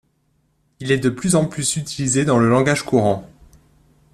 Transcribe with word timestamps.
Il 0.79 0.91
est 0.91 0.97
de 0.97 1.11
plus 1.11 1.35
en 1.35 1.45
plus 1.45 1.75
utilisé 1.75 2.25
dans 2.25 2.39
le 2.39 2.49
langage 2.49 2.81
courant. 2.81 3.29